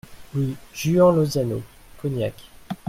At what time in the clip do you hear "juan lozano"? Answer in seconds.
0.73-1.61